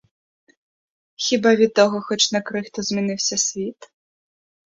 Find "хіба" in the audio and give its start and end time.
1.15-1.55